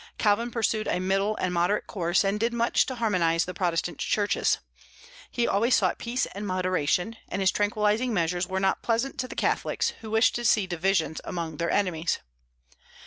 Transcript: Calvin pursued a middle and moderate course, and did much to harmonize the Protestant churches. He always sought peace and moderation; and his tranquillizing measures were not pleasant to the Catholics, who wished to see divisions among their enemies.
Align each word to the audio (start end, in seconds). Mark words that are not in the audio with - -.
Calvin 0.17 0.49
pursued 0.49 0.87
a 0.87 0.99
middle 0.99 1.35
and 1.37 1.53
moderate 1.53 1.85
course, 1.85 2.23
and 2.23 2.39
did 2.39 2.53
much 2.53 2.87
to 2.87 2.95
harmonize 2.95 3.45
the 3.45 3.53
Protestant 3.53 3.99
churches. 3.99 4.57
He 5.29 5.47
always 5.47 5.75
sought 5.75 5.99
peace 5.99 6.25
and 6.33 6.47
moderation; 6.47 7.17
and 7.29 7.39
his 7.39 7.51
tranquillizing 7.51 8.11
measures 8.11 8.47
were 8.47 8.59
not 8.59 8.81
pleasant 8.81 9.19
to 9.19 9.27
the 9.27 9.35
Catholics, 9.35 9.93
who 10.01 10.09
wished 10.09 10.33
to 10.33 10.43
see 10.43 10.65
divisions 10.65 11.21
among 11.23 11.57
their 11.57 11.69
enemies. 11.69 12.17